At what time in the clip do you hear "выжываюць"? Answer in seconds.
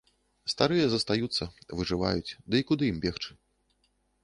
1.81-2.35